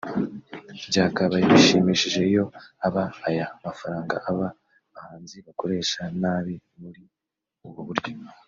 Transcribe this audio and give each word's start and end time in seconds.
Byakabaye 0.89 1.45
bishimishije 1.53 2.19
iyo 2.29 2.45
aba 2.87 3.03
aya 3.29 3.47
mafaranga 3.65 4.15
aba 4.29 4.47
bahanzi 4.93 5.35
bakoresha 5.47 6.01
nabi 6.21 6.55
muri 6.79 7.03
ubu 7.67 7.81
buryo 7.89 8.13